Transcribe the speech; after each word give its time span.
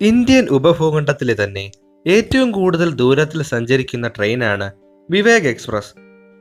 Indian 0.00 0.46
ഉപഭൂഖണ്ഡത്തിലെ 0.50 1.36
തന്നെ 1.44 1.70
ഏറ്റവും 2.06 2.50
കൂടുതൽ 2.50 2.94
ദൂരത്തിൽ 2.94 3.42
സഞ്ചരിക്കുന്ന 3.42 4.08
ട്രെയിനാണ് 4.08 4.70
വിവേക് 5.10 5.48
എക്സ്പ്രസ്. 5.48 5.92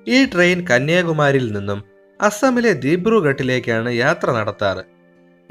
ഈ 0.07 0.25
ട്രെയിൻ 0.25 0.67
കന്യാകുമാരിയിൽ 0.67 1.51
നിന്നും 1.51 1.83
അസമിലെ 2.21 2.73
ദിബ്രുഘട്ടിലേക്കാണ് 2.73 3.91
യാത്ര 3.91 4.31
നടത്താറ്. 4.31 4.83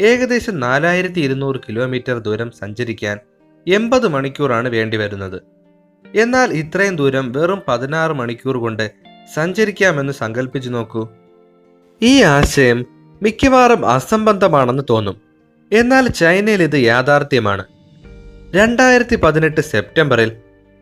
ഏകദേശം 0.00 0.60
നാലായിരത്തി 0.60 1.20
ഇരുന്നൂറ് 1.20 1.56
കിലോമീറ്റർ 1.68 2.18
ദൂരം 2.18 2.50
സഞ്ചരിക്കാൻ 2.50 3.18
എൺപത് 3.68 4.08
മണിക്കൂറാണ് 4.08 4.68
വേണ്ടിവരുന്നത് 4.68 5.42
എന്നാൽ 6.16 6.52
ഇത്രയും 6.52 6.96
ദൂരം 6.96 7.32
വെറും 7.32 7.62
പതിനാറ് 7.68 8.12
മണിക്കൂർ 8.12 8.56
കൊണ്ട് 8.56 8.90
സഞ്ചരിക്കാമെന്ന് 9.34 10.12
സങ്കല്പിച്ചു 10.12 10.70
നോക്കൂ. 10.70 11.08
ഈ 12.02 12.22
ആശയം 12.22 12.86
മിക്കവാറും 13.22 13.86
അസംബന്ധമാണെന്ന് 13.86 14.82
തോന്നും. 14.90 15.16
എന്നാൽ 15.72 16.08
ചൈനയിൽ 16.08 16.62
ഇത് 16.62 16.76
യാഥാർത്ഥ്യമാണ്. 16.84 17.73
രണ്ടായിരത്തി 18.56 19.16
പതിനെട്ട് 19.16 19.60
സെപ്റ്റംബറിൽ 19.60 20.32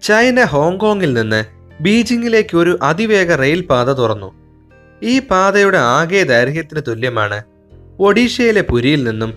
ചൈന 0.03 0.45
ഹോങ്കോങ്ങിൽ 0.45 1.13
നിന്ന് 1.13 1.45
ബീജിംഗിലേക്ക് 1.83 2.57
ഒരു 2.57 2.79
അതിവേഗ 2.83 3.35
റെയിൽ 3.35 3.61
പാത 3.63 3.91
തുറന്നു. 3.93 4.31
ഈ 5.03 5.19
പാതയുടെ 5.19 5.79
ആകെ 5.79 6.23
ദൈർഘ്യത്തിന് 6.23 6.83
തുല്യമാണ് 6.89 7.43
ഒഡീഷയിലെ 8.01 8.61
പുരിയിൽ 8.61 9.05
നിന്നും 9.09 9.33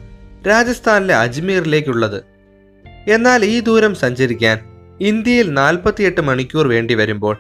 രാജസ്ഥാനിലെ 0.48 1.16
അജ്മീറിലേക്കുള്ളത്. 1.16 2.24
എന്നാൽ 3.08 3.46
ഈ 3.46 3.60
ദൂരം 3.60 3.96
സഞ്ചരിക്കാൻ 3.96 4.58
ഇന്ത്യയിൽ 5.02 5.54
നാൽപ്പത്തിയെട്ട് 5.54 6.22
മണിക്കൂർ 6.22 6.68
വേണ്ടി 6.68 6.94
വരുമ്പോൾ 6.94 7.36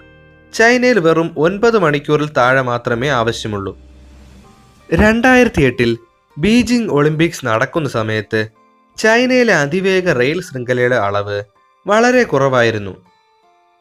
ചൈനയിൽ 0.53 0.99
വെറും 0.99 1.33
ഒൻപത് 1.37 1.79
മണിക്കൂറിൽ 1.79 2.29
താഴെ 2.37 2.61
മാത്രമേ 2.61 3.09
ആവശ്യമുള്ളൂ. 3.21 3.77
രണ്ടായിരത്തി 4.93 5.61
എട്ടിൽ 5.61 5.97
ബീജിംഗ് 6.37 6.91
ഒളിമ്പിക്സ് 6.91 7.45
നടക്കുന്ന 7.45 7.89
സമയത്ത് 7.89 8.64
ചൈനയിലെ 8.97 9.53
അതിവേഗ 9.53 10.11
റെയിൽ 10.11 10.41
ശൃംഖലയുടെ 10.41 10.95
അളവ് 10.95 11.43
വളരെ 11.87 12.23
കുറവായിരുന്നു. 12.23 12.93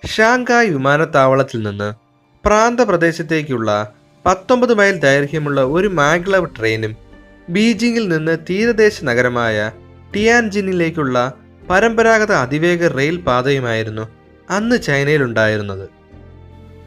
ഷാങ്കായ് 0.07 0.69
വിമാനത്താവളത്തിൽ 0.69 1.63
നിന്ന് 1.63 1.95
പ്രാന്തപ്രദേശത്തേക്കുള്ള 2.47 3.93
പത്തൊമ്പത് 4.27 4.75
മൈൽ 4.75 4.99
ദൈർഘ്യമുള്ള 4.99 5.61
ഒരു 5.65 5.89
മാഗ്ലവ് 5.89 6.47
ട്രെയിനും 6.59 6.97
ബീജിംഗിൽ 7.49 8.09
നിന്ന് 8.09 8.39
തീരദേശ 8.51 9.05
നഗരമായ 9.05 9.73
ടിയാൻജിനിലേക്കുള്ള 10.15 11.33
പരമ്പരാഗത 11.71 12.33
അതിവേഗ 12.33 12.87
റെയിൽ 12.87 13.17
പാതയുമായിരുന്നു 13.17 14.09
അന്ന് 14.51 14.83
ചൈനയിലുണ്ടായിരുന്നത്. 14.83 15.89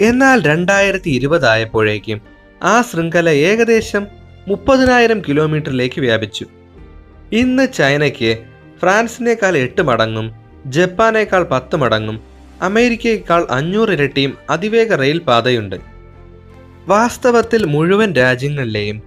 എന്നാൽ 0.01 0.41
രണ്ടായിരത്തി 0.41 1.09
ഇരുപതായപ്പോഴേക്കും 1.09 2.21
ആ 2.63 2.81
ശൃംഖല 2.81 3.29
ഏകദേശം 3.29 4.07
മുപ്പതിനായിരം 4.47 5.21
കിലോമീറ്ററിലേക്ക് 5.21 6.01
വ്യാപിച്ചു. 6.01 6.45
ഇന്ന് 7.31 7.73
ചൈനയ്ക്ക് 7.73 8.45
ഫ്രാൻസിനേക്കാൾ 8.79 9.57
എട്ട് 9.57 9.81
മടങ്ങും 9.81 10.31
ജപ്പാനേക്കാൾ 10.65 11.43
പത്ത് 11.43 11.75
മടങ്ങും 11.75 12.23
അമേരിക്കയേക്കാൾ 12.61 13.47
അഞ്ഞൂറ് 13.49 13.89
ഇരട്ടിയും 13.89 14.37
അതിവേഗ 14.49 14.95
റെയിൽ 14.95 15.19
പാതയുണ്ട്. 15.19 15.75
വാസ്തവത്തിൽ 16.87 17.65
മുഴുവൻ 17.65 18.13
രാജ്യങ്ങളിലെയും 18.13 19.01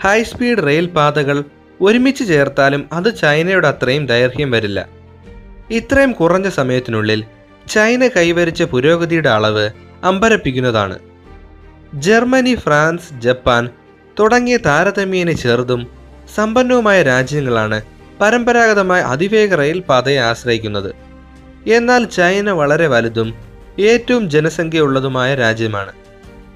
ഹൈസ്പീഡ് 0.00 0.66
റെയിൽ 0.66 0.86
പാതകൾ 0.86 1.44
ഒരുമിച്ച് 1.80 2.24
ചേർത്താലും 2.24 2.88
അത് 2.92 3.18
ചൈനയുടെ 3.18 3.68
അത്രയും 3.68 4.06
ദൈർഘ്യം 4.06 4.50
വരില്ല. 4.50 4.88
ഇത്രയും 5.70 6.12
കുറഞ്ഞ 6.12 6.48
സമയത്തിനുള്ളിൽ 6.48 7.24
ചൈന 7.68 8.08
കൈവരിച്ച 8.08 8.62
പുരോഗതിയുടെ 8.62 9.28
അളവ് 9.28 9.70
അമ്പരപ്പിക്കുന്നതാണ്. 10.04 10.98
ജർമ്മനി 11.94 12.54
ഫ്രാൻസ് 12.54 13.20
ജപ്പാൻ 13.20 13.68
തുടങ്ങിയ 14.20 14.56
താരതമ്യേന 14.56 15.30
ചെറുതും 15.30 15.95
സമ്പന്നവുമായ 16.34 17.02
രാജ്യങ്ങളാണ് 17.02 17.82
പരമ്പരാഗതമായ 18.20 19.00
അതിവേഗ 19.00 19.54
റെയിൽ 19.54 19.80
പാതയെ 19.80 20.16
ആശ്രയിക്കുന്നത്. 20.16 20.94
എന്നാൽ 21.66 22.04
ചൈന 22.04 22.50
വളരെ 22.50 22.86
വലുതും 22.86 23.34
ഏറ്റവും 23.78 24.30
ജനസംഖ്യയുള്ളതുമായ 24.30 25.34
രാജ്യമാണ്. 25.34 25.92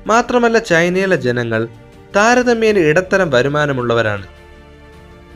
മാത്രമല്ല 0.07 0.59
ചൈനയിലെ 0.59 1.17
ജനങ്ങൾ 1.17 1.69
താരതമ്യേന 2.17 2.79
ഇടത്തരം 2.79 3.31
വരുമാനമുള്ളവരാണ്. 3.31 4.27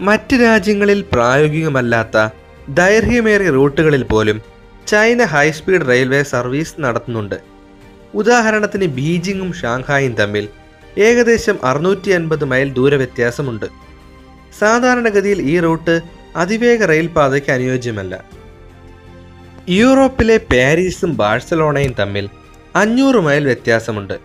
മറ്റ് 0.00 0.36
രാജ്യങ്ങളിൽ 0.42 1.04
പ്രായോഗികമല്ലാത്ത 1.12 2.28
ദൈർഘ്യമേറിയ 2.69 3.50
റൂട്ടുകളിൽ 3.50 4.03
പോലും 4.03 4.42
ചൈന 4.86 5.25
ഹൈസ്പീഡ് 5.25 5.88
റെയിൽവേ 5.88 6.22
സർവീസ് 6.22 6.75
നടത്തുന്നുണ്ട്. 6.80 7.34
ഉദാഹരണത്തിന് 8.14 8.86
ബീജിംഗും 8.86 9.53
ഷാങ്ഹായും 9.53 10.14
തമ്മിൽ 10.14 10.48
ഏകദേശം 10.98 11.59
അറുന്നൂറ്റി 11.64 12.10
അൻപത് 12.10 12.44
മൈൽ 12.44 12.72
ദൂരവ്യത്യാസമുണ്ട്. 12.72 13.66
സാധാരണഗതിയിൽ 14.60 15.42
ഈ 15.42 15.60
റൂട്ട് 15.60 16.00
അതിവേഗ 16.37 16.84
റെയിൽപാതയ്ക്ക് 16.84 17.53
അനുയോജ്യമല്ല. 17.53 18.25
യൂറോപ്പിലെ 19.69 20.37
പാരീസും 20.37 21.16
ബാഴ്സലോണയും 21.16 21.94
തമ്മിൽ 21.98 22.28
അഞ്ഞൂറ് 22.76 23.16
മൈൽ 23.16 23.44
വ്യത്യാസമുണ്ട്. 23.44 24.19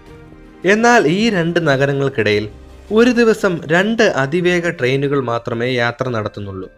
എന്നാൽ 0.66 1.08
ഈ 1.08 1.30
രണ്ട് 1.30 1.68
നഗരങ്ങൾക്കിടയിൽ 1.68 2.50
ഒരു 2.92 3.12
ദിവസം 3.12 3.62
രണ്ട് 3.66 4.04
അതിവേഗ 4.04 4.70
ട്രെയിനുകൾ 4.70 5.22
മാത്രമേ 5.22 5.72
യാത്ര 5.72 6.10
നടത്തുന്നുള്ളൂ. 6.10 6.70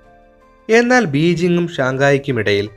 എന്നാൽ 0.70 1.06
ബീജിങ്ങും 1.06 1.68
ഷാങ്കായിക്കുമിടയിൽ 1.68 2.70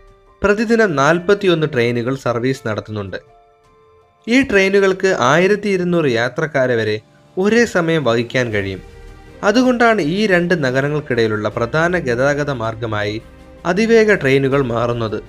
പ്രതിദിനം 0.42 0.96
നാൽപ്പത്തിയൊന്ന് 0.96 1.66
ട്രെയിനുകൾ 1.74 2.14
സർവീസ് 2.14 2.68
നടത്തുന്നുണ്ട്. 2.68 3.16
ഈ 4.28 4.42
ട്രെയിനുകൾക്ക് 4.42 5.16
ആയിരത്തി 5.20 5.68
ഇരുന്നൂറ് 5.68 6.04
യാത്രക്കാരെ 6.04 6.76
വരെ 6.76 7.00
ഒരേ 7.38 7.64
സമയം 7.64 8.04
വഹിക്കാൻ 8.04 8.52
കഴിയും. 8.52 8.93
അതുകൊണ്ടാണ് 9.44 10.00
ഈ 10.02 10.26
രണ്ട് 10.26 10.64
നഗരങ്ങൾക്കിടയിലുള്ള 10.64 11.48
പ്രധാന 11.48 11.98
ഗതാഗത 11.98 12.50
മാർഗമായി 12.50 13.22
അതിവേഗ 13.66 14.14
ട്രെയിനുകൾ 14.14 14.64
മാറുന്നത്. 14.64 15.22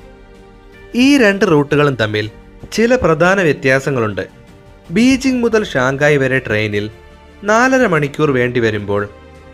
ഈ 0.96 1.18
രണ്ട് 1.18 1.46
റൂട്ടുകളും 1.52 1.96
തമ്മിൽ 1.96 2.30
ചില 2.74 2.96
പ്രധാന 2.96 3.42
വ്യത്യാസങ്ങളുണ്ട്. 3.42 4.28
ബീജിംഗ് 4.92 5.44
മുതൽ 5.44 5.64
ഷാങ്കായ് 5.64 6.18
വരെ 6.18 6.40
ട്രെയിനിൽ 6.40 6.90
നാലര 7.44 7.88
മണിക്കൂർ 7.88 8.32
വേണ്ടി 8.32 8.60
വരുമ്പോൾ 8.60 9.10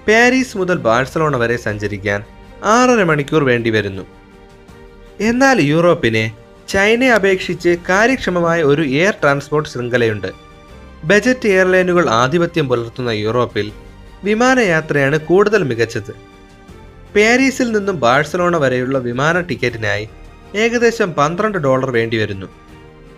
പാരീസ് 0.07 0.57
മുതൽ 0.57 0.77
ബാഴ്സലോണ 0.77 1.37
വരെ 1.37 1.57
സഞ്ചരിക്കാൻ 1.57 2.23
ആറര 2.63 3.03
മണിക്കൂർ 3.03 3.43
വേണ്ടി 3.43 3.69
വരുന്നു. 3.69 4.03
എന്നാൽ 5.21 5.61
യൂറോപ്പിനെ 5.61 6.35
ചൈനയെ 6.69 7.09
അപേക്ഷിച്ച് 7.09 7.77
കാര്യക്ഷമമായ 7.89 8.63
ഒരു 8.63 8.81
എയർ 8.81 9.13
ട്രാൻസ്പോർട്ട് 9.21 9.69
ശൃംഖലയുണ്ട്. 9.69 10.27
ബജറ്റ് 11.05 11.47
എയർലൈനുകൾ 11.47 12.09
ആധിപത്യം 12.09 12.69
പുലർത്തുന്ന 12.69 13.09
യൂറോപ്പിൽ 13.09 13.71
വിമാനയാത്രയാണ് 14.23 15.19
കൂടുതൽ 15.19 15.63
മികച്ചത്. 15.63 16.11
പാരീസിൽ 17.15 17.71
നിന്നും 17.71 17.99
ബാഴ്സലോണ 17.99 18.57
വരെയുള്ള 18.57 18.97
വിമാന 18.97 19.39
ടിക്കറ്റിനായി 19.41 20.09
ഏകദേശം 20.55 21.13
പന്ത്രണ്ട് 21.13 21.57
ഡോളർ 21.57 21.91
വേണ്ടിവരുന്നു. 21.91 22.45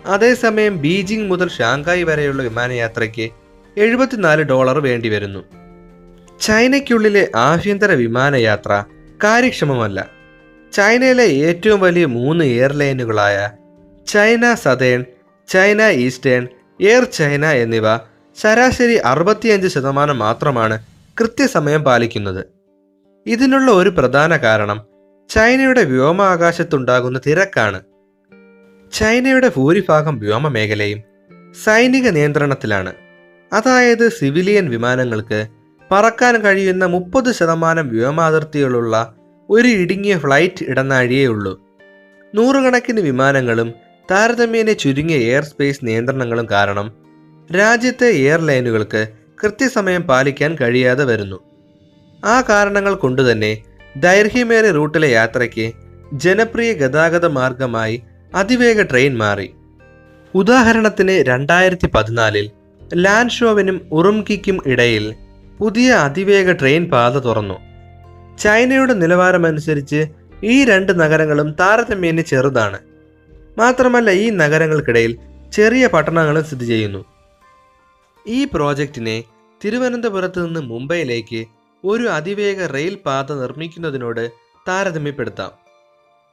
അതേസമയം 0.06 0.80
ബീജിംഗ് 0.80 1.30
മുതൽ 1.30 1.48
ഷാങ്കായ് 1.48 2.04
വരെയുള്ള 2.04 2.42
വിമാനയാത്രയ്ക്ക് 2.42 3.30
എഴുപത്തിനാല് 3.76 4.42
ഡോളർ 4.42 4.80
വേണ്ടിവരുന്നു. 4.80 5.44
ചൈനയ്ക്കുള്ളിലെ 6.40 7.30
ആഭ്യന്തര 7.36 7.92
വിമാനയാത്ര 7.92 8.84
കാര്യക്ഷമമല്ല. 9.24 10.08
ചൈനയിലെ 10.72 11.24
ഏറ്റവും 11.24 11.80
വലിയ 11.80 12.06
മൂന്ന് 12.06 12.44
എയർലൈനുകളായ 12.44 13.50
China 14.06 14.54
Southern 14.54 15.04
China 15.48 15.82
Eastern 15.82 16.48
Air 16.80 17.04
China 17.04 17.46
എന്നിവ 17.46 17.96
ശരാശരി 18.42 18.94
അറുപത്തിയഞ്ച് 18.94 19.68
ശതമാനം 19.68 20.18
മാത്രമാണ് 20.18 20.93
കൃത്യസമയം 21.20 21.82
പാലിക്കുന്നത്. 21.82 22.44
ഇതിനുള്ള 23.26 23.70
ഒരു 23.70 23.88
പ്രധാന 23.88 24.36
കാരണം 24.36 24.80
ചൈനയുടെ 25.30 25.84
വ്യോമാകാശത്തുണ്ടാകുന്ന 25.84 27.20
തിരക്കാണ്. 27.26 27.80
ചൈനയുടെ 28.92 29.50
ഭൂരിഭാഗം 29.56 30.18
വ്യോമ 30.18 30.48
മേഖലയും 30.48 31.00
സൈനിക 31.64 32.08
നിയന്ത്രണത്തിലാണ്. 32.08 32.92
അതായത് 33.52 34.08
സിവിലിയൻ 34.08 34.70
വിമാനങ്ങൾക്ക് 34.70 35.46
പറക്കാൻ 35.92 36.36
കഴിയുന്ന 36.36 36.84
മുപ്പത് 36.84 37.32
ശതമാനം 37.32 37.88
വ്യോമാതിർത്തികളുള്ള 37.88 39.14
ഒരു 39.50 39.68
ഇടുങ്ങിയ 39.68 40.18
ഫ്ലൈറ്റ് 40.18 40.64
ഇടനാഴിയേ 40.68 41.26
ഉള്ളൂ. 41.26 41.60
നൂറുകണക്കിന് 42.34 43.00
വിമാനങ്ങളും 43.00 43.74
താരതമ്യേന 44.10 44.72
ചുരുങ്ങിയ 44.72 45.16
എയർ 45.16 45.44
സ്പേസ് 45.44 45.80
നിയന്ത്രണങ്ങളും 45.82 46.46
കാരണം 46.50 46.92
രാജ്യത്തെ 47.56 48.06
എയർലൈനുകൾക്ക് 48.06 49.23
കൃത്യസമയം 49.42 50.02
പാലിക്കാൻ 50.02 50.56
കഴിയാതെ 50.60 51.04
വരുന്നു. 51.04 51.40
ആ 52.24 52.40
കാരണങ്ങൾ 52.40 52.94
കൊണ്ടുതന്നെ 52.94 53.62
ദൈർഘ്യമേറിയ 53.96 54.70
റൂട്ടിലെ 54.70 55.08
യാത്രയ്ക്ക് 55.08 55.72
ജനപ്രിയ 56.12 56.72
ഗതാഗത 56.72 57.26
മാർഗമായി 57.26 58.02
അതിവേഗ 58.34 58.82
ട്രെയിൻ 58.82 59.16
മാറി. 59.16 59.54
ഉദാഹരണത്തിന് 60.34 61.24
രണ്ടായിരത്തി 61.28 61.86
പതിനാലിൽ 61.86 62.50
ലാൻഷോവിനും 62.94 63.88
ഉറുംകിക്കും 63.92 64.62
ഇടയിൽ 64.66 65.14
പുതിയ 65.58 65.92
അതിവേഗ 65.92 66.52
ട്രെയിൻ 66.52 66.90
പാത 66.90 67.12
തുറന്നു. 67.12 67.54
ചൈനയുടെ 68.38 68.92
നിലവാരമനുസരിച്ച് 68.92 70.06
ഈ 70.44 70.64
രണ്ട് 70.64 71.00
നഗരങ്ങളും 71.00 71.52
താരതമ്യേന 71.52 72.20
ചെറുതാണ്. 72.20 72.78
മാത്രമല്ല 73.58 74.10
ഈ 74.10 74.30
നഗരങ്ങൾക്കിടയിൽ 74.30 75.18
ചെറിയ 75.52 75.86
പട്ടണങ്ങളും 75.86 76.44
സ്ഥിതി 76.44 76.64
ചെയ്യുന്നു. 76.64 77.04
ഈ 78.26 78.44
പ്രോജക്റ്റിനെ 78.44 79.24
തിരുവനന്തപുരത്ത് 79.64 80.46
നിന്ന് 80.46 80.60
മുംബൈയിലേക്ക് 80.60 81.44
ഒരു 81.84 82.08
അതിവേഗ 82.08 82.66
റെയിൽ 82.66 82.94
പാത 82.94 83.32
നിർമ്മിക്കുന്നതിനോട് 83.32 84.30
താരതമ്യപ്പെടുത്താം. 84.68 85.50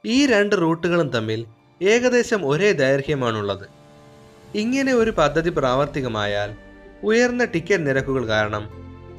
ഈ 0.04 0.26
രണ്ട് 0.26 0.60
റൂട്ടുകളും 0.60 1.08
തമ്മിൽ 1.08 1.46
ഏകദേശം 1.82 2.46
ഒരേ 2.46 2.72
ദൈർഘ്യമാണുള്ളത്. 2.72 3.66
ഇങ്ങനെ 4.54 4.94
ഒരു 4.94 5.10
പദ്ധതി 5.10 5.50
പ്രാവർത്തികമായാൽ 5.50 6.54
ഉയർന്ന 7.02 7.44
ടിക്കറ്റ് 7.44 7.86
നിരക്കുകൾ 7.86 8.26
കാരണം 8.26 8.68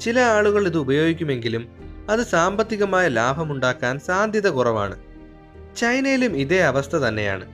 ചില 0.00 0.20
ആളുകൾ 0.20 0.66
ഇത് 0.66 0.78
ഉപയോഗിക്കുമെങ്കിലും 0.78 1.68
അത് 2.10 2.20
സാമ്പത്തികമായ 2.20 3.08
ലാഭമുണ്ടാക്കാൻ 3.08 3.98
സാധ്യത 3.98 4.48
കുറവാണ്. 4.48 4.96
ചൈനയിലും 5.76 6.36
ഇതേ 6.36 6.58
അവസ്ഥ 6.60 6.96
തന്നെയാണ്. 6.96 7.46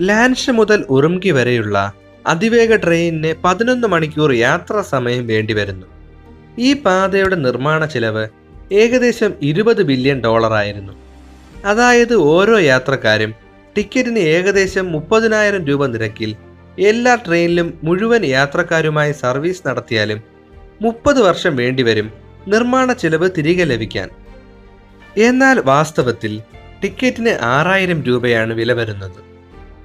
ലാൻഷ 0.00 0.50
മുതൽ 0.50 0.86
ഉറുംകി 0.88 1.30
വരെയുള്ള 1.30 1.92
അതിവേഗ 2.26 2.76
ട്രെയിനിന് 2.76 3.34
പതിനൊന്ന് 3.44 3.88
മണിക്കൂർ 3.88 4.32
യാത്രാ 4.32 4.82
സമയം 4.82 5.26
വേണ്ടിവരുന്നു 5.26 5.86
ഈ 6.58 6.74
പാതയുടെ 6.74 7.36
നിർമ്മാണ 7.36 7.84
ചിലവ് 7.84 8.28
ഏകദേശം 8.72 9.32
ഇരുപത് 9.42 9.82
ബില്യൺ 9.82 10.20
ഡോളറായിരുന്നു 10.20 10.92
അതായത് 11.64 12.14
ഓരോ 12.14 12.58
യാത്രക്കാരും 12.58 13.34
ടിക്കറ്റിന് 13.76 14.18
ഏകദേശം 14.18 14.92
മുപ്പതിനായിരം 14.92 15.66
രൂപ 15.66 15.86
നിരക്കിൽ 15.86 16.36
എല്ലാ 16.78 17.14
ട്രെയിനിലും 17.14 17.78
മുഴുവൻ 17.84 18.24
യാത്രക്കാരുമായി 18.26 19.12
സർവീസ് 19.12 19.68
നടത്തിയാലും 19.68 20.22
മുപ്പത് 20.82 21.20
വർഷം 21.20 21.56
വേണ്ടിവരും 21.56 22.12
നിർമ്മാണ 22.48 22.92
ചെലവ് 22.92 23.30
തിരികെ 23.36 23.64
ലഭിക്കാൻ. 23.64 24.08
എന്നാൽ 25.18 25.60
വാസ്തവത്തിൽ 25.60 26.40
ടിക്കറ്റിന് 26.82 27.38
ആറായിരം 27.42 28.02
രൂപയാണ് 28.02 28.52
വില 28.52 28.72
വരുന്നത്. 28.72 29.20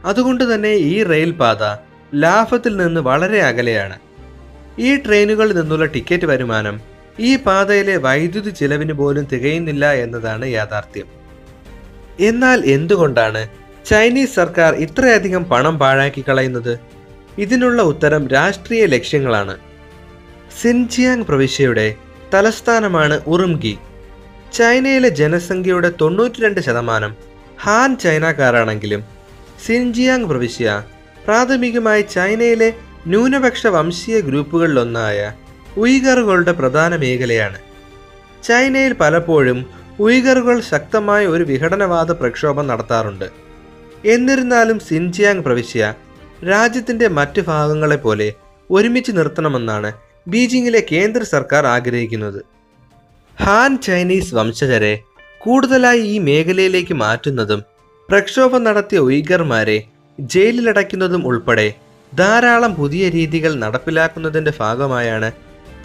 അതുകൊണ്ട് 0.06 0.54
തന്നെ 0.54 0.74
ഈ 0.74 1.04
റെയിൽ 1.04 1.32
പാത 1.32 1.64
ലാഭത്തിൽ 2.13 2.78
നിന്ന് 2.78 3.02
വളരെ 3.02 3.42
അകലെയാണ്. 3.42 4.00
ഈ 4.80 4.96
ട്രെയിനുകളിൽ 4.96 5.56
നിന്നുള്ള 5.56 5.86
ടിക്കറ്റ് 5.86 6.25
വരുമാനം 6.25 6.81
ഈ 7.19 7.36
പാതയിലെ 7.36 7.98
വൈദ്യുതി 7.98 8.50
ചിലവിന് 8.50 8.94
പോലും 8.94 9.28
തികയുന്നില്ല 9.31 9.94
എന്നതാണ് 9.94 10.48
യാഥാർത്ഥ്യം. 10.48 11.06
എന്നാൽ 12.19 12.66
എന്തുകൊണ്ടാണ് 12.66 13.50
ചൈനീസ് 13.86 14.36
സർക്കാർ 14.36 14.74
ഇത്രയധികം 14.74 15.46
പണം 15.46 15.80
പാഴാക്കി 15.80 16.24
കളയുന്നത്? 16.30 16.80
ഇതിനുള്ള 17.38 17.81
ഉത്തരം 17.81 18.28
രാഷ്ട്രീയ 18.28 18.86
ലക്ഷ്യങ്ങളാണ്. 18.86 19.58
സിൻജിയാങ് 20.62 21.24
പ്രവിശ്യയുടെ 21.24 21.96
തലസ്ഥാനമാണ് 22.34 23.22
ഉറുംഗി. 23.28 23.78
ചൈനയിലെ 24.54 25.10
ജനസംഖ്യയുടെ 25.10 25.92
തൊണ്ണൂറ്റിരണ്ട് 26.02 26.62
ശതമാനം 26.62 27.16
ഹാൻ 27.62 27.98
ചൈനക്കാരാണെങ്കിലും 27.98 29.04
സിൻജിയാങ് 29.66 30.25
പ്രവിശ്യ 30.25 30.84
പ്രാഥമികമായി 31.28 32.02
ചൈനയിലെ 32.02 32.74
ന്യൂനപക്ഷ 33.08 33.68
വംശീയ 33.68 34.20
ഗ്രൂപ്പുകളിലൊന്നായ 34.20 35.34
ഉയ്ഗറുകളുടെ 35.78 36.52
പ്രധാന 36.52 36.96
മേഖലയാണ്. 36.96 37.60
ചൈനയിൽ 38.44 38.94
പലപ്പോഴും 38.94 39.66
ഉയ്ഗറുകൾ 40.00 40.62
ശക്തമായ 40.62 41.28
ഒരു 41.28 41.44
വിഘടനവാദ 41.44 42.12
പ്രക്ഷോഭം 42.12 42.68
നടത്താറുണ്ട്. 42.68 43.28
എന്നിരുന്നാലും 44.06 44.80
സിൻജിയാങ് 44.80 45.44
പ്രവിശ്യ 45.44 45.94
രാജ്യത്തിന്റെ 46.50 47.08
മറ്റ് 47.08 47.42
ഭാഗങ്ങളെപ്പോലെ 47.42 48.34
ഒരുമിച്ച് 48.72 49.12
നിർത്തണമെന്നാണ് 49.12 49.92
ബീജിംഗിലെ 50.28 50.86
കേന്ദ്ര 50.92 51.24
സർക്കാർ 51.24 51.66
ആഗ്രഹിക്കുന്നത്. 51.68 52.42
ഹാൻ 53.44 53.82
ചൈനീസ് 53.82 54.36
വംശജരെ 54.36 55.00
കൂടുതലായി 55.40 56.00
ഈ 56.00 56.20
മേഖലയിലേക്ക് 56.20 56.94
മാറ്റുന്നതും 56.94 57.64
പ്രക്ഷോഭം 58.10 58.64
നടത്തിയ 58.64 59.00
ഉയ്ഗർമാരെ 59.00 59.84
ജയിലിലടയ്ക്കുന്നതും 60.22 61.28
ഉൾപ്പെടെ 61.28 61.74
ധാരാളം 62.18 62.76
പുതിയ 62.76 63.10
രീതികൾ 63.10 63.54
നടപ്പിലാക്കുന്നതിന്റെ 63.54 64.54
ഭാഗമായാണ് 64.60 65.32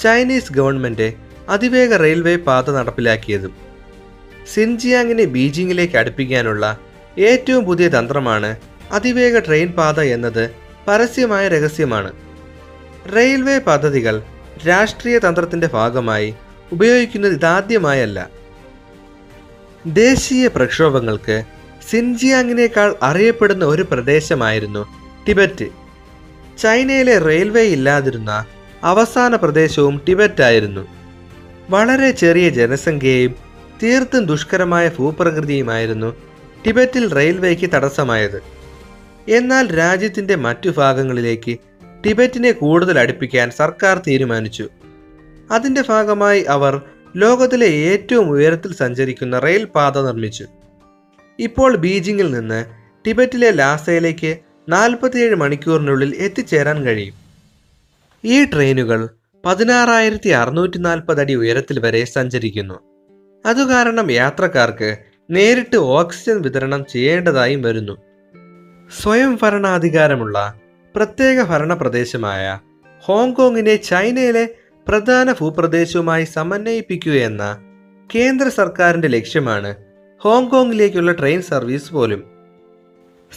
ചൈനീസ് 0.00 0.53
ഗവൺമെന്റ് 0.53 1.12
അതിവേഗ 1.49 1.97
റെയിൽവേ 1.97 2.37
പാത 2.37 2.71
നടപ്പിലാക്കിയതും 2.71 3.53
സിൻജിയാങ്ങിനെ 4.55 5.25
ബീജിംഗിലേക്ക് 5.25 5.97
അടുപ്പിക്കാനുള്ള 5.97 6.79
ഏറ്റവും 7.19 7.65
പുതിയ 7.65 7.88
തന്ത്രമാണ് 7.88 8.56
അതിവേഗ 8.93 9.38
ട്രെയിൻ 9.38 9.73
പാത 9.73 10.00
എന്നത് 10.00 10.55
പരസ്യമായ 10.88 11.49
രഹസ്യമാണ്. 11.49 12.12
റെയിൽവേ 13.17 13.59
പദ്ധതികൾ 13.59 14.23
രാഷ്ട്രീയ 14.69 15.19
തന്ത്രത്തിന്റെ 15.19 15.67
ഭാഗമായി 15.67 16.35
ഉപയോഗിക്കുന്നത് 16.73 17.33
ഇതാദ്യമായല്ല. 17.33 18.31
ദേശീയ 19.87 20.47
പ്രക്ഷോഭങ്ങൾക്ക് 20.47 21.56
സിൻജിയാങ്ങിനേക്കാൾ 21.91 22.97
അറിയപ്പെടുന്ന 23.03 23.65
ഒരു 23.65 23.83
പ്രദേശമായിരുന്നു 23.83 24.87
ടിബറ്റ്. 25.29 25.65
ചൈനയിലെ 26.59 27.19
റെയിൽവേ 27.19 27.62
ഇല്ലാതിരുന്ന 27.62 28.44
അവസാന 28.85 29.37
പ്രദേശവും 29.37 30.00
ടിബറ്റ് 30.09 30.43
ആയിരുന്നു. 30.43 30.87
വളരെ 31.71 32.11
ചെറിയ 32.11 32.49
ജനസംഖ്യയും 32.49 33.35
തീർത്തും 33.83 34.27
ദുഷ്കരമായ 34.27 34.91
ഭൂപ്രകൃതിയുമായിരുന്നു 34.99 36.17
ടിബറ്റിൽ 36.67 37.15
റെയിൽവേക്ക് 37.15 37.71
തടസ്സമായത്. 37.75 38.43
എന്നാൽ 39.29 39.77
രാജ്യത്തിന്റെ 39.77 40.35
മറ്റു 40.35 40.71
ഭാഗങ്ങളിലേക്ക് 40.71 41.59
ടിബറ്റിനെ 42.06 42.53
കൂടുതൽ 42.53 42.99
അടുപ്പിക്കാൻ 42.99 43.50
സർക്കാർ 43.50 44.03
തീരുമാനിച്ചു. 44.06 44.69
അതിന്റെ 45.50 45.83
ഭാഗമായി 45.88 46.43
അവർ 46.43 46.81
ലോകത്തിലെ 47.17 47.67
ഏറ്റവും 47.67 48.31
ഉയരത്തിൽ 48.31 48.75
സഞ്ചരിക്കുന്ന 48.75 49.38
റെയിൽ 49.38 49.65
പാത 49.65 50.06
നിർമ്മിച്ചു. 50.06 50.47
ഇപ്പോൾ 51.38 51.77
ബീജിംഗിൽ 51.77 52.31
നിന്ന് 52.31 52.65
ടിബറ്റിലെ 53.06 53.50
ലാസയിലേക്ക് 53.50 54.38
നാൽപ്പത്തിയേഴ് 54.69 55.35
മണിക്കൂറിനുള്ളിൽ 55.35 56.15
എത്തിച്ചേരാൻ 56.17 56.85
കഴിയും. 56.85 57.15
ഈ 58.25 58.44
ട്രെയിനുകൾ 58.44 59.09
പതിനാറായിരത്തി 59.44 60.29
അറുന്നൂറ്റി 60.29 60.79
നാൽപ്പത് 60.79 61.21
അടി 61.21 61.35
ഉയരത്തിൽ 61.35 61.79
വരെ 61.79 62.05
സഞ്ചരിക്കുന്നു. 62.05 62.75
അതുകാരണം 63.47 64.11
യാത്രക്കാർക്ക് 64.11 64.97
നേരിട്ട് 65.31 65.77
ഓക്സിജൻ 65.77 66.43
വിതരണം 66.43 66.85
ചെയ്യേണ്ടതായും 66.93 67.62
വരുന്നു. 67.62 67.97
സ്വയം 69.03 69.38
ഭരണാധികാരമുള്ള 69.43 70.55
പ്രത്യേക 70.97 71.43
ഭരണ 71.43 71.75
പ്രദേശമായ 71.75 72.59
ഹോങ്കോങ്ങിനെ 73.00 73.77
ചൈനയിലെ 73.77 74.49
പ്രധാന 74.88 75.33
ഭൂപ്രദേശവുമായി 75.33 76.25
സമന്വയിപ്പിക്കുകയെന്ന 76.25 77.56
കേന്ദ്ര 78.15 78.49
സർക്കാരിന്റെ 78.49 79.09
ലക്ഷ്യമാണ് 79.09 79.86
ഹോങ്കോങ്ങിലേക്കുള്ള 80.20 81.12
ട്രെയിൻ 81.12 81.42
സർവീസ് 81.42 81.92
പോലും. 81.92 82.24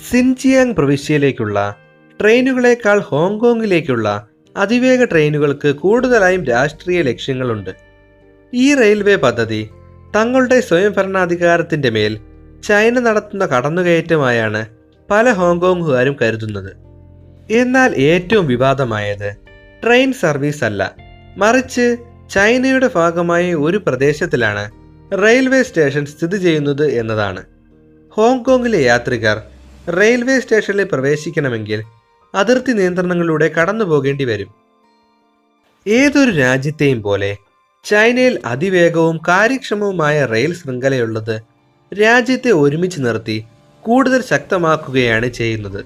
സിൻജിയാങ് 0.10 0.74
പ്രവിശ്യയിലേക്കുള്ള 0.74 1.76
ട്രെയിനുകളേക്കാൾ 2.22 3.00
ഹോങ്കോങ്ങിലേക്കുള്ള 3.00 4.28
അതിവേഗ 4.58 5.04
ട്രെയിനുകൾക്ക് 5.04 5.76
കൂടുതലായും 5.76 6.46
രാഷ്ട്രീയ 6.46 7.02
ലക്ഷ്യങ്ങളുണ്ട്. 7.02 7.70
ഈ 8.54 8.76
റെയിൽവേ 8.76 9.16
പദ്ധതി 9.16 9.70
തങ്ങളുടെ 10.16 10.60
സ്വയംഭരണാധികാരത്തിന്റെ 10.60 11.90
മേൽ 11.90 12.20
ചൈന 12.64 13.00
നടത്തുന്ന 13.00 13.46
കടന്നുകയറ്റമായാണ് 13.46 14.68
പല 15.12 15.32
ഹോങ്കോങ്ങുകാരും 15.32 16.18
കരുതുന്നത്. 16.22 16.74
എന്നാൽ 17.52 17.96
ഏറ്റവും 17.96 18.48
വിവാദമായത് 18.48 19.36
ട്രെയിൻ 19.84 20.14
സർവീസ് 20.14 20.64
അല്ല 20.64 20.96
മറിച്ച് 21.38 21.98
ചൈനയുടെ 22.30 22.90
ഭാഗമായ 22.96 23.54
ഒരു 23.54 23.78
പ്രദേശത്തിലാണ് 23.78 24.79
റെയിൽവേ 25.12 25.64
സ്റ്റേഷൻ 25.64 26.06
സ്ഥിതി 26.06 26.38
ചെയ്യുന്നത് 26.38 26.92
എന്നതാണ്. 26.92 27.46
ഹോങ്കോങ്ങിലെ 28.12 28.84
യാത്രികർ 28.84 29.42
റെയിൽവേ 30.00 30.40
സ്റ്റേഷനിൽ 30.40 30.84
പ്രവേശിക്കണമെങ്കിൽ 30.84 31.84
അതിർത്തി 32.36 32.72
നിയന്ത്രണങ്ങളിലൂടെ 32.72 33.48
കടന്നു 33.48 33.86
പോകേണ്ടി 33.86 34.24
വരും. 34.24 34.54
ഏതൊരു 35.88 36.32
രാജ്യത്തെയും 36.32 37.02
പോലെ 37.02 37.38
ചൈനയിൽ 37.84 38.40
അതിവേഗവും 38.46 39.20
കാര്യക്ഷമവുമായ 39.28 40.26
റെയിൽ 40.26 40.54
ശൃംഖലയുള്ളത് 40.54 41.42
രാജ്യത്തെ 42.02 42.52
ഒരുമിച്ച് 42.52 43.00
നിർത്തി 43.02 43.46
കൂടുതൽ 43.82 44.22
ശക്തമാക്കുകയാണ് 44.22 45.28
ചെയ്യുന്നത്. 45.28 45.86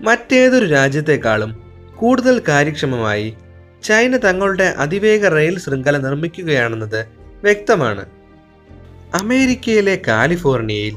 മറ്റേതൊരു 0.00 0.64
രാജ്യത്തെക്കാളും 0.64 1.62
കൂടുതൽ 1.96 2.42
കാര്യക്ഷമമായി 2.48 3.34
ചൈന 3.84 4.16
തങ്ങളുടെ 4.16 4.64
അതിവേഗ 4.64 5.28
റെയിൽ 5.28 5.58
ശൃംഖല 5.58 5.96
നിർമ്മിക്കുകയാണെന്നത് 5.98 7.06
വ്യക്തമാണ്. 7.42 8.21
അമേരിക്കയിലെ 9.14 10.02
കാലിഫോർണിയയിൽ 10.08 10.94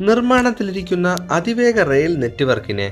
നിർമ്മാണത്തിലിരിക്കുന്ന 0.00 1.28
അതിവേഗ 1.30 1.82
റെയിൽ 1.82 2.18
നെറ്റ്വർക്കിന് 2.18 2.86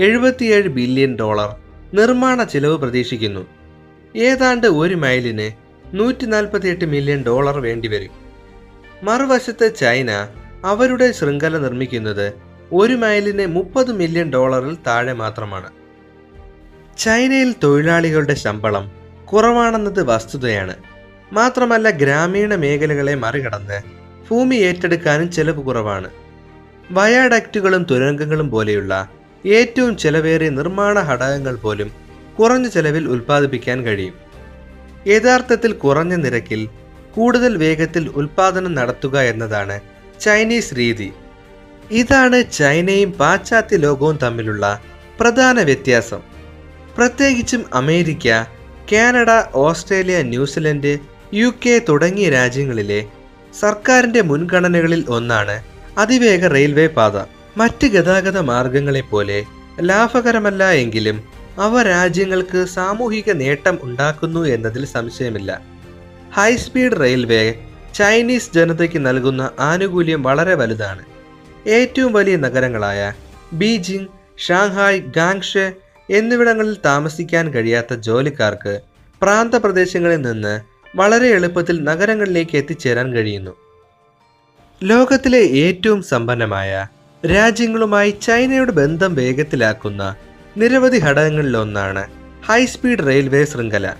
എഴുപത്തിയേഴ് 0.00 0.68
ബില്യൺ 0.68 1.16
ഡോളർ 1.16 1.56
നിർമ്മാണ 1.94 2.42
ചിലവ് 2.42 2.78
പ്രതീക്ഷിക്കുന്നു. 2.78 3.46
ഏതാണ്ട് 4.16 4.66
ഒരു 4.66 4.94
മൈലിന് 4.94 5.46
നൂറ്റി 5.96 6.26
നാൽപ്പത്തിയെട്ട് 6.26 6.84
മില്യൺ 6.84 7.24
ഡോളർ 7.24 7.60
വേണ്ടിവരും. 7.60 8.10
മറുവശത്ത് 9.02 9.76
ചൈന 9.76 10.28
അവരുടെ 10.64 11.12
ശൃംഖല 11.12 11.58
നിർമ്മിക്കുന്നത് 11.58 12.32
ഒരു 12.72 12.94
മൈലിന് 12.94 13.46
മുപ്പത് 13.46 13.92
മില്യൺ 13.92 14.32
ഡോളറിൽ 14.32 14.76
താഴെ 14.86 15.12
മാത്രമാണ്. 15.12 15.70
ചൈനയിൽ 16.98 17.54
തൊഴിലാളികളുടെ 17.64 18.34
ശമ്പളം 18.34 18.92
കുറവാണെന്നത് 19.24 20.02
വസ്തുതയാണ്. 20.02 20.74
മാത്രമല്ല 21.32 21.90
ഗ്രാമീണ 21.90 22.54
മേഖലകളെ 22.54 23.14
മറികടന്ന് 23.14 24.05
ഭൂമി 24.30 24.56
ഏറ്റെടുക്കാനും 24.56 25.32
ചെലവ് 25.32 25.62
കുറവാണ്. 25.62 26.08
വയാഡക്റ്റുകളും 26.90 27.82
തുരങ്കങ്ങളും 27.90 28.50
പോലെയുള്ള 28.50 29.08
ഏറ്റവും 29.46 29.96
ചെലവേറിയ 29.96 30.48
നിർമ്മാണ 30.48 31.00
ഘടകങ്ങൾ 31.00 31.54
പോലും 31.56 31.90
കുറഞ്ഞ 32.38 32.66
ചെലവിൽ 32.68 33.08
ഉൽപ്പാദിപ്പിക്കാൻ 33.08 33.82
കഴിയും. 33.82 34.14
യഥാർത്ഥത്തിൽ 35.06 35.72
കുറഞ്ഞ 35.72 36.14
നിരക്കിൽ 36.14 36.68
കൂടുതൽ 37.16 37.56
വേഗത്തിൽ 37.56 38.08
ഉൽപ്പാദനം 38.08 38.74
നടത്തുക 38.74 39.18
എന്നതാണ് 39.18 39.80
ചൈനീസ് 40.20 40.74
രീതി. 40.74 41.12
ഇതാണ് 41.90 42.38
ചൈനയും 42.52 43.12
പാശ്ചാത്യ 43.12 43.76
ലോകവും 43.76 44.16
തമ്മിലുള്ള 44.16 44.80
പ്രധാന 45.20 45.62
വ്യത്യാസം. 45.62 46.20
പ്രത്യേകിച്ചും 46.96 47.64
America 47.74 48.28
Canada 48.92 49.30
Australia 49.54 50.22
New Zealand 50.22 50.98
U 51.34 51.52
K 51.62 51.84
തുടങ്ങിയ 51.88 52.30
രാജ്യങ്ങളിലെ 52.30 53.08
സർക്കാരിന്റെ 53.60 54.20
മുൻഗണനകളിൽ 54.20 55.04
ഒന്നാണ് 55.08 55.56
അതിവേഗ 55.98 56.46
റെയിൽവേ 56.46 56.86
പാത. 56.86 57.16
മറ്റ് 57.56 57.86
ഗതാഗത 57.86 58.38
മാർഗങ്ങളെപ്പോലെ 58.38 59.44
ലാഭകരമല്ല 59.80 60.70
എങ്കിലും 60.70 61.16
അവ 61.58 61.82
രാജ്യങ്ങൾക്ക് 61.82 62.64
സാമൂഹിക 62.64 63.30
നേട്ടം 63.32 63.78
ഉണ്ടാക്കുന്നു 63.82 64.44
എന്നതിൽ 64.44 64.84
സംശയമില്ല. 64.84 65.60
ഹൈസ്പീഡ് 66.32 67.00
റെയിൽവേ 67.00 67.54
ചൈനീസ് 67.94 68.52
ജനതയ്ക്ക് 68.54 69.06
നൽകുന്ന 69.06 69.50
ആനുകൂല്യം 69.60 70.22
വളരെ 70.22 70.54
വലുതാണ്. 70.54 71.02
ഏറ്റവും 71.66 72.12
വലിയ 72.12 72.36
നഗരങ്ങളായ 72.36 73.12
ബീജിംഗ് 73.52 74.08
ഷാങ്ഹായ് 74.38 75.00
ഗാങ്ഷെ 75.16 75.72
എന്നിവിടങ്ങളിൽ 76.10 76.76
താമസിക്കാൻ 76.84 77.50
കഴിയാത്ത 77.54 77.94
ജോലിക്കാർക്ക് 77.94 78.80
പ്രാന്തപ്രദേശങ്ങളിൽ 79.22 80.20
നിന്ന് 80.20 80.75
വളരെ 80.96 81.28
എളുപ്പത്തിൽ 81.28 81.84
നഗരങ്ങളിലേക്ക് 81.84 82.56
എത്തിച്ചേരാൻ 82.56 83.12
കഴിയുന്നു. 83.12 83.50
ലോകത്തിലെ 84.84 85.38
ഏറ്റവും 85.38 86.02
സമ്പന്നമായ 86.02 86.86
രാജ്യങ്ങളുമായി 87.34 88.10
ചൈനയുടെ 88.22 88.70
ബന്ധം 88.70 89.14
വേഗത്തിലാക്കുന്ന 89.14 90.16
നിരവധി 90.56 90.98
ഘടകങ്ങളിലൊന്നാണ് 90.98 92.04
ഹൈസ്പീഡ് 92.46 93.06
റെയിൽവേ 93.06 93.44
ശൃംഖല. 93.44 93.94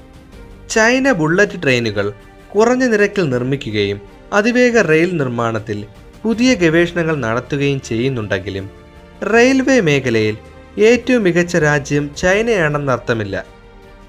ചൈന 0.71 1.12
ബുള്ളറ്റ് 1.12 1.62
ട്രെയിനുകൾ 1.62 2.12
കുറഞ്ഞ 2.57 2.85
നിരക്കിൽ 2.85 3.29
നിർമ്മിക്കുകയും 3.29 4.00
അതിവേഗ 4.33 4.81
റെയിൽ 4.81 5.17
നിർമ്മാണത്തിൽ 5.17 5.85
പുതിയ 6.23 6.55
ഗവേഷണങ്ങൾ 6.55 7.17
നടത്തുകയും 7.17 7.81
ചെയ്യുന്നുണ്ടെങ്കിലും 7.81 8.71
റെയിൽവേ 9.35 9.81
മേഖലയിൽ 9.81 10.37
ഏറ്റവും 10.79 11.23
മികച്ച 11.23 11.57
രാജ്യം 11.57 12.15
ചൈനയാണെന്നർത്ഥമില്ല. 12.15 13.45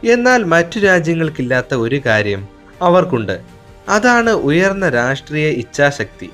എന്നാൽ 0.03 0.43
മറ്റു 0.43 0.79
രാജ്യങ്ങൾക്കില്ലാത്ത 0.79 1.75
ഒരു 1.75 2.01
കാര്യം 2.05 2.56
അവർക്കുണ്ട്. 2.81 3.41
അതാണ് 3.89 4.29
ഉയർന്ന 4.29 4.89
രാഷ്ട്രീയ 4.89 5.47
ഇച്ഛാശക്തി. 5.47 6.29